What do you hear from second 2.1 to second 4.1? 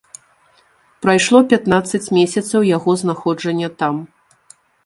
месяцаў яго знаходжання там.